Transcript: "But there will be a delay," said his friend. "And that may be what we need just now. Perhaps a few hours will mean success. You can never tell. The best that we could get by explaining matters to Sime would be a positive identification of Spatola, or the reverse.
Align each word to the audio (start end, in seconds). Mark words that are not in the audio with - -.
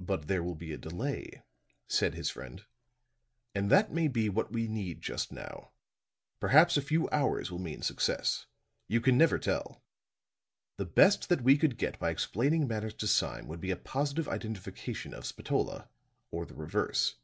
"But 0.00 0.26
there 0.26 0.42
will 0.42 0.56
be 0.56 0.72
a 0.72 0.76
delay," 0.76 1.44
said 1.86 2.14
his 2.16 2.28
friend. 2.28 2.64
"And 3.54 3.70
that 3.70 3.92
may 3.92 4.08
be 4.08 4.28
what 4.28 4.50
we 4.52 4.66
need 4.66 5.00
just 5.00 5.30
now. 5.30 5.70
Perhaps 6.40 6.76
a 6.76 6.82
few 6.82 7.08
hours 7.10 7.48
will 7.48 7.60
mean 7.60 7.80
success. 7.82 8.46
You 8.88 9.00
can 9.00 9.16
never 9.16 9.38
tell. 9.38 9.84
The 10.76 10.86
best 10.86 11.28
that 11.28 11.42
we 11.42 11.56
could 11.56 11.78
get 11.78 12.00
by 12.00 12.10
explaining 12.10 12.66
matters 12.66 12.94
to 12.94 13.06
Sime 13.06 13.46
would 13.46 13.60
be 13.60 13.70
a 13.70 13.76
positive 13.76 14.28
identification 14.28 15.14
of 15.14 15.24
Spatola, 15.24 15.88
or 16.32 16.44
the 16.44 16.56
reverse. 16.56 17.14